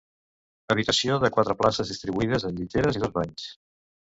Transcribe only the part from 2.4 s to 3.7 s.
en lliteres i dos banys.